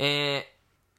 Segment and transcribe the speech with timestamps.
[0.00, 0.46] え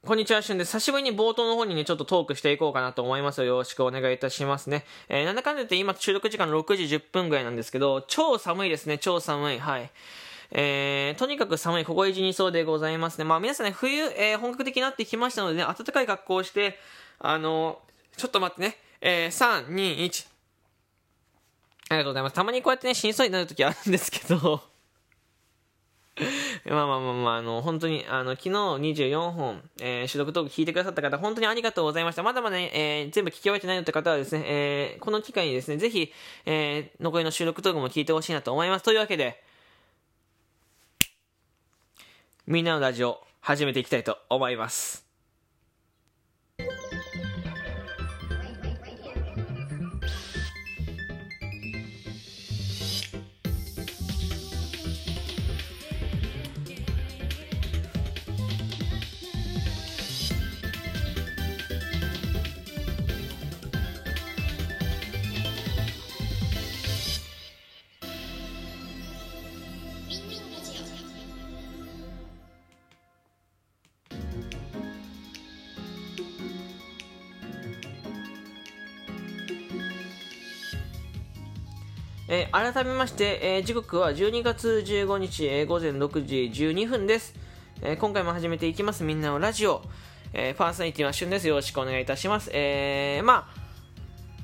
[0.04, 0.72] ー、こんにちは、しゅんです。
[0.74, 3.48] 久しぶりに冒頭の方にね、ちょっとトークしていこうかなと思いますよ。
[3.48, 4.84] よろしくお願いいたしますね。
[5.08, 9.60] えー、なんだかんだ言って今収録時間6時10分ぐらいなんですけど、超寒いですね、超寒い。
[9.60, 9.90] はい。
[10.52, 13.24] えー、とにかく寒い、ここ一日そうでございますね。
[13.24, 16.78] まあ皆さんね、冬、えー、本格的になってきましたのでね、暖かい格好をして、
[17.20, 20.28] あのー、ちょっと待ってね、えー、3、2、1。
[21.92, 22.34] ありがとうございます。
[22.34, 24.69] たまにこうやってね、死にそうになるときあるんですけど
[26.74, 32.22] まあまあまあまあ、あの、本当に、あの、昨日24本、えー、収録トーク聞いてくださった方、本当にありがとうございました。
[32.22, 36.12] まだまだね、えー、全部聞き終えてないよって方はですね、えー、この機会にですね、ぜひ、
[36.46, 38.84] えー、残りの収録トークも聞いてほしいなと思います。
[38.84, 39.42] というわけで、
[42.46, 45.09] みんなのラジオ、始めていきたいと思います。
[82.32, 87.34] えー、改めまして、えー、時刻は12月15日、えー、午前6時12分です、
[87.82, 89.04] え今回も始めていきます。
[89.04, 89.82] みんなのラジオ、
[90.34, 91.48] えパーソナリティはしゅんです。
[91.48, 93.69] よろしくお願いいたします、えまあ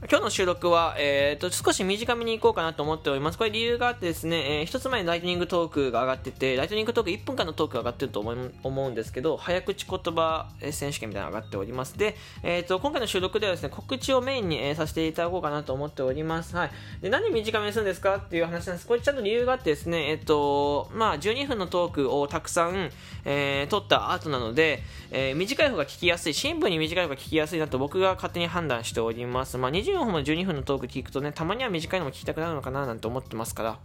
[0.08, 3.40] 今日の収録は、えーと、少し短めに行こうかなと思っております。
[3.40, 11.98] これ理由があってですね、えー、一つ前にライトニングトークが上がってて、ライトニングトーク1分間のトークが上がってると思う思うんですけど、早口言葉選手権みたいなのが上がっております。
[11.98, 16.56] で、えーと、今回の収録ではですね、告知をメインに、えー、させていただこうかなと思っております。
[16.56, 16.72] はい。
[17.02, 18.88] で、なんで短めにするんですかっていう話なんです。
[18.88, 22.92] これちゃんと理由があってですね、えっ、ー、と、まあ、12分のトークをたくさん、
[23.24, 29.58] えー、撮った後なので、えー、短い方が聞きやすい、シンプルに短い方が聞きやすいなと僕が勝手に判断しております。
[29.58, 33.80] まあ、24分も12分のトーク聞くとね、たまには短いのも聞きたくなるのかななんて思ってますから、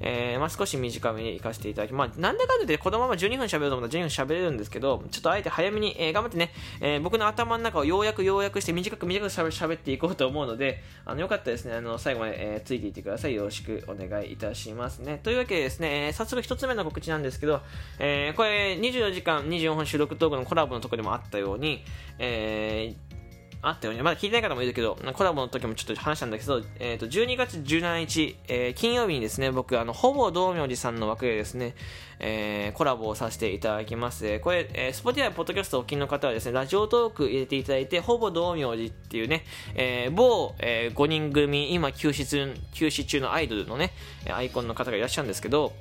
[0.00, 13.34] えー、まあ、少し短めに行かせていただき、まあ、なんだかんだでこのまま12分喋ると思ったら12分喋れるんですけど、ちょっとあえて早めに、えー、頑張ってね、えー、僕の頭の中をようやくようやくして短く短く喋っていこうと思うので、あの、よかったですね、あの、最後まで、えー、ついていってください。
[13.34, 15.20] よろしくお願いいたしますね。
[15.22, 17.60] というわけでですね、え、早速一つ目の告知なんですけど、
[17.98, 21.84] え、これ24時間24本収録トークのコラボのとこでもあったように、
[22.18, 23.19] えー、
[23.62, 24.02] あったよね。
[24.02, 31.74] まだ聞いてない方もいるけど、コラボの時もちょっと話したんだけど、えっ、ー、と、12月17日、えー、金曜日にですね、僕、あの、ほぼ道明寺さんの枠でですね、
[32.20, 34.40] えー、コラボをさせていただきます。
[34.40, 39.44] これ、えー、スポティアポッドキャストお聞きの方はですね、ラジオトーク入れていただいて、ほぼ道明寺っていうね、
[39.74, 43.92] えー、某、えー、5人組、今休止中、休止中のアイドルのね、
[44.30, 45.74] アイコンの方がいらっしゃるんですけど、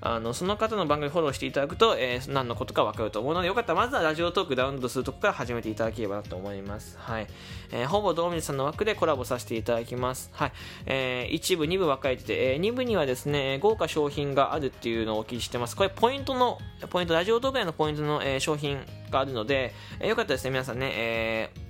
[0.00, 6.96] あのその方の番組フォローしていただくと、えー、何のことか分かると思うのでよかったらまずはラジオトークダウンロードするとこから始めていただければなと思います。
[6.98, 7.26] はい。
[7.70, 10.30] えー、ほぼ道明さんの枠でコラボさせていただきます。
[10.32, 10.52] はい。
[10.86, 15.76] えー、1部、2部分かれてて、えー、2部にはですね、豪華商品があるっていうのをお聞きしてます。
[15.76, 16.58] これポイントの、
[16.90, 21.65] ポイント、ラジオトークへのポイントの、えー、商品があるので、えー、よかったですね、皆さんね、えー、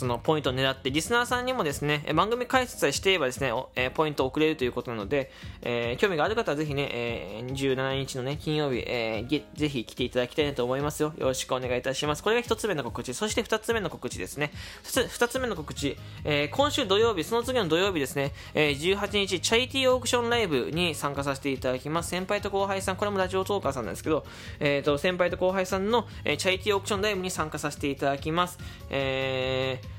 [0.00, 5.30] そのポイントを狙って、リスナーさんにもですね、番組解説さえしていればですね、えポイントを送れるということなので、
[5.60, 11.12] えー、興味がある方はぜひね、えー、17日のね、金曜日、えー、ぜひ来ていただきたいなと思いますよ。
[11.18, 12.22] よろしくお願いいたします。
[12.22, 13.12] これが1つ目の告知。
[13.12, 14.52] そして2つ目の告知ですね。
[14.84, 22.08] 2つ目の告知、えー、今週土曜日、その次の土曜日ですね、えー、18日、チャイティーオークションライブに参加させていただきます。
[22.08, 24.24] 先輩と後輩さん、これもラジオトーカーさんなんですけど、
[24.60, 28.58] えっ、ー、と、先輩と後輩さんの、えー、チャイティーオークションライブに参加させていただきます。
[28.88, 29.89] えー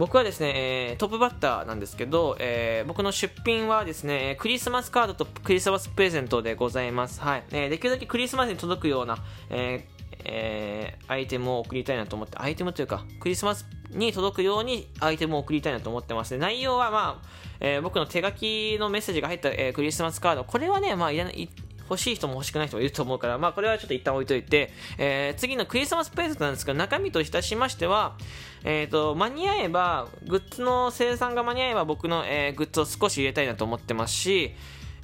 [0.00, 0.52] 僕はですね、
[0.90, 7.20] えー、トップバッターなんですけど、えー、僕の出品はですね、クリスマスカードとクリスマスプレゼントでございます。
[7.20, 7.44] はい。
[7.50, 9.18] えー、できるだけクリスマスに届くような、
[9.50, 9.86] え
[10.24, 16.34] えー、アイテムを送りたいなと思って、アイテムというか、クリスマスに届くようにアイテムを送りたいなと思ってます。
[16.38, 17.28] 内容はまあ、
[17.60, 21.50] えー、僕の手書きのメッセージが入った、えー、クリスマスカード、これはね、まあいらない、
[21.90, 28.16] 欲しい人も欲しくない人もいると思うから、まあこれはちょっと一旦置いといて、えー、次のクリスマスプレゼントなんですけど、中身といたしましては、
[28.64, 34.54] えっ、ー、と、間に合えば、グッズの生産が間に合えば僕の、えー、グッズを少し入れたいなと思ってますし、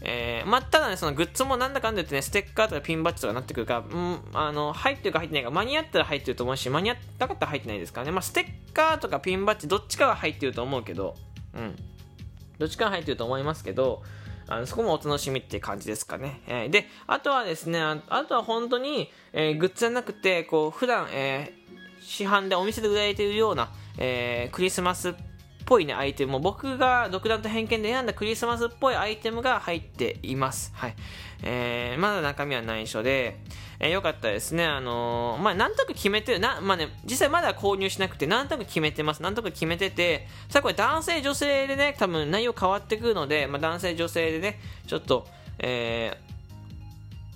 [0.03, 8.13] えー、まあ、ただね、そのグッズもなんだかんだ言ってね、ステッカーとかピンバッジとかなってくるから、うん、あの、入ってるか入ってないか、間に合ったら入ってると思うし、間に合ったかったら入ってないですからね。
[8.13, 11.17] まあ、ステッカーとかピンバッジ、どっちかは入ってると思うけど、
[11.55, 11.77] うん。
[12.59, 14.03] どっちかは入ってると思いますけど、
[14.49, 16.41] あのそこもお楽しみって感じですかね。
[16.47, 25.15] えー、で、あとはですね、あとは本当に、えー、グッズじゃなくて、こう、普段、えー、市販でお店で売られているような、えー、クリスマス
[25.67, 30.73] ぽいね、アイテムも、僕が独断と偏見で選んだクリスマスっぽいアイテムが入っています。
[30.75, 30.95] はい。
[31.43, 33.41] えー、まだ中身は内緒で、
[33.81, 34.65] えー、よかったですね。
[34.65, 39.23] あのー、まあ、なんとなく決めてる、な、まあね、実際まだ購入しなくて、なんとなく決めてます。
[39.23, 45.27] なんとなく決めてて、さあこれ男性女性でね、多分内容変わってくるので、まあ、男性女性でね、ちょっと、
[45.59, 46.17] え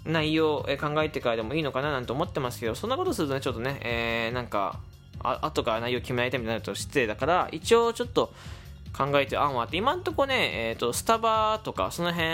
[0.07, 4.79] ー、内容考えてからでもいいのかななんて思ってますけど、そんなことするとね、ちょっとね、えー、なんか、
[5.23, 8.33] あ後から内容決められたみたいになると失礼だから、一応ちょっと
[8.97, 12.29] 考えて案はあって、今んとこね、え、ー、と、スタバとか、その辺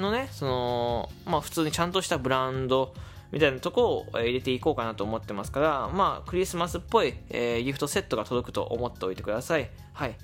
[0.00, 2.94] のね、その、まあ普通にちゃんとしたブランド
[3.32, 9.70] みたいなとこを入れていこうかなと思ってますから、まあクリスマスっぽい、えー、ギフトセットが届くと思っておいてください。
[9.92, 10.16] はい。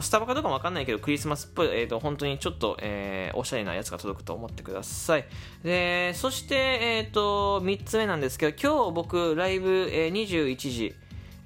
[0.00, 5.24] スタバかどうかもわかんないけど、クリスマスっぽい、えーと、本当にちょっと、えー、おしゃれなやつが届くと思ってください。
[5.64, 10.94] で、そして、えっ、ー、と、3つ目なんですけど、今日僕、ライブ、えー、21時、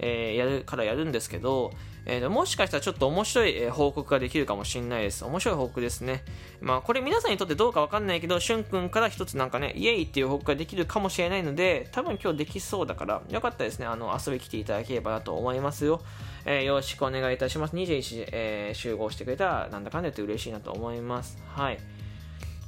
[0.02, 1.72] えー、やるからやるんですけど、
[2.04, 5.24] えー、もしかしたらちょっと面白い、報告ができるかもしれないです。
[5.24, 6.24] 面白い報告ですね。
[6.60, 13.86] まあ、これ皆さんにとってどうかわかんないけど、しゅんくんから一つなんかね、イエイっていう報告ができるかもしれないので、多分今日できそうだから、よかったですね。
[13.86, 16.02] あの、遊び来ていただければなと思いますよ。
[16.44, 17.76] えー、よろしくお願いいたします。
[17.76, 21.38] 21時、えー、集合してくれたら、なんだかんだ言って嬉しいなと思います。
[21.46, 21.78] はい。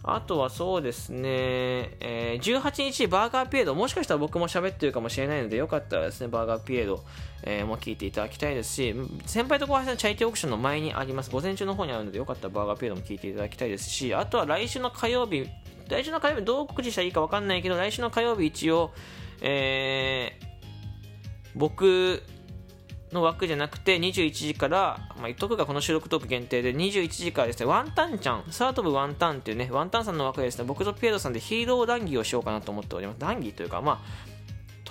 [0.06, 1.22] あとはそうですね、
[2.00, 7.02] えー、18日バーガーピエード、もしかしたら僕も喋ってるかもしれないので、よかったらですね、バーガーピエード、
[7.42, 15.46] えー、も聞いていただきたいですし、先輩と後輩さんのチャイティーオークションの前にあります、午前中の方にあるので、よかったらバーガーピエードも聞いていただきたいですし、あとは来週の火曜日、
[15.88, 18.92] 来週の火曜日どう告知したらいいかわかんないけど、来週の火曜日一応、
[19.40, 20.46] えー、
[21.54, 22.22] 僕
[23.14, 33.18] の枠じゃなくて21時から、まあ、言っとくがこの収録トーク限定で21時からですね、ワンタンちゃん、サート部ワンタンっていうね、ワンタンさんの枠でですね、僕とピエロさんでヒーロー談義をしようかなと思っております。
[33.18, 34.33] 談義というか、まあ、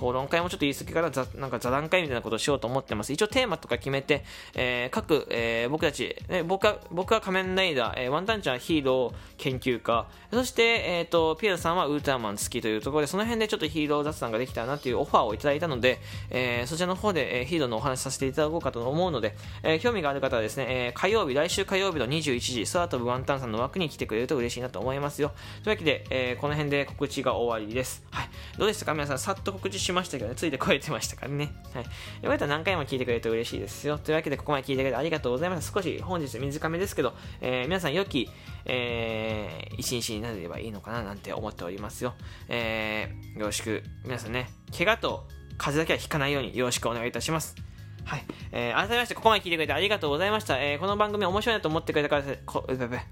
[0.03, 3.13] 討論会もちょっと言い過ぎからなんか座談会みたいなことをしようと思ってます。
[3.13, 25.31] 一応テーマとか決めて、えー、各、えー、僕たち、え僕は、僕は仮面ライダー、えー、ワンタンちゃんはヒーロー研究家、そして、えっ、ー、と、ピエロさんはウルトラマン好きというところで、その辺でちょっとヒーロー雑談ができたらなというオファーをいただいたので、えー、そちらの方で、えー、ヒーローのお話しさせていただこうかと思うので、えー、興味がある方はですね、えー、火曜日、来週火曜日の21時、スワートブワンタンさんの枠に来てくれると嬉しいなと思いますよ。
[25.63, 28.03] というわけで、えー、この辺で告知が終わりです。
[28.11, 28.29] はい。
[28.57, 28.94] どうでしたか？
[28.94, 31.54] 皆さん、さっと告知しましたけどね、ついて超えてましたからね。
[31.74, 31.84] はい。
[32.24, 33.98] よかったら何回も聞いてくれると嬉しいですよ。
[33.98, 35.72] というわけで、ここまで聞いてくれてありがとうございます。
[35.74, 38.30] 少し本日短めですけど、えー、皆さん良き、
[38.66, 42.13] えー、一日になればいいのかななんて思っておりますよ。
[42.50, 47.72] えー、よろしく、皆さんね、怪我と風邪だけは引かないようによろしくお願いいたします。
[48.05, 48.25] はい。
[48.51, 50.61] えー、改めまして、ここまで聞いてくれてありがとうございました。
[50.61, 52.65] えー、この番組面白いなと思ってくれた方、こ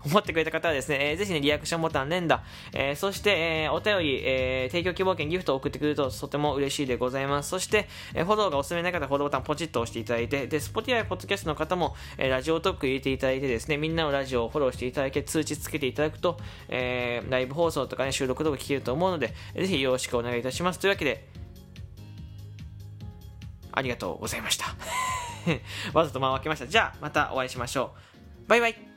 [0.06, 2.44] 思ってくれた方はですね、えー、ぜひね、リアクションボタン連打、
[2.74, 7.50] えー、そして、えー、お便り、えー、提供希望券ギフトを送ってくれるととても嬉しいでございます。
[7.50, 16.38] そして、えー、フォローがおすすめない方はフォローボタンポチッと押していただいて、で、Spotify ポッドキャストの方も、えー、ラジオトーク入れていただいてですね、みんなのラジオをフォローしていただいて、通知つけていただくと、
[16.68, 20.80] えー、ライブ放送とかね、収録とか聞けると思うので、ぜひよろしくお願いいたします。
[20.80, 21.26] というわけで、
[23.72, 24.66] ありがとうございました。
[25.94, 26.68] わざと間を空けました。
[26.68, 27.94] じゃあ、またお会いしましょ
[28.46, 28.50] う。
[28.50, 28.91] バイバイ。